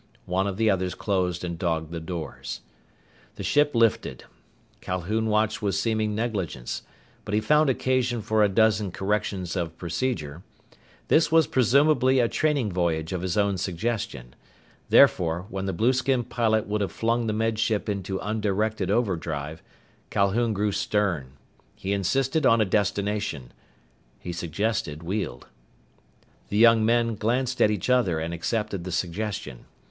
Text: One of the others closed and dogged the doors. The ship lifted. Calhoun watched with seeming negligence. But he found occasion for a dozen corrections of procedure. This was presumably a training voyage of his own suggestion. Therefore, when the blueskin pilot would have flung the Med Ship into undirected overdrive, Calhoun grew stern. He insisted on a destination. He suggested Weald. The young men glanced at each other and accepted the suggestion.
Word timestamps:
One 0.25 0.47
of 0.47 0.57
the 0.57 0.67
others 0.67 0.95
closed 0.95 1.43
and 1.43 1.59
dogged 1.59 1.91
the 1.91 1.99
doors. 1.99 2.61
The 3.35 3.43
ship 3.43 3.75
lifted. 3.75 4.23
Calhoun 4.81 5.27
watched 5.27 5.61
with 5.61 5.75
seeming 5.75 6.15
negligence. 6.15 6.81
But 7.23 7.35
he 7.35 7.39
found 7.39 7.69
occasion 7.69 8.23
for 8.23 8.41
a 8.43 8.49
dozen 8.49 8.91
corrections 8.91 9.55
of 9.55 9.77
procedure. 9.77 10.41
This 11.07 11.31
was 11.31 11.45
presumably 11.45 12.17
a 12.17 12.27
training 12.27 12.71
voyage 12.71 13.13
of 13.13 13.21
his 13.21 13.37
own 13.37 13.59
suggestion. 13.59 14.33
Therefore, 14.89 15.45
when 15.49 15.67
the 15.67 15.71
blueskin 15.71 16.23
pilot 16.23 16.65
would 16.65 16.81
have 16.81 16.91
flung 16.91 17.27
the 17.27 17.31
Med 17.31 17.59
Ship 17.59 17.87
into 17.87 18.17
undirected 18.23 18.89
overdrive, 18.89 19.61
Calhoun 20.09 20.51
grew 20.51 20.71
stern. 20.71 21.33
He 21.75 21.93
insisted 21.93 22.43
on 22.43 22.59
a 22.59 22.65
destination. 22.65 23.51
He 24.17 24.33
suggested 24.33 25.03
Weald. 25.03 25.45
The 26.49 26.57
young 26.57 26.83
men 26.83 27.13
glanced 27.13 27.61
at 27.61 27.69
each 27.69 27.87
other 27.87 28.19
and 28.19 28.33
accepted 28.33 28.83
the 28.83 28.91
suggestion. 28.91 29.65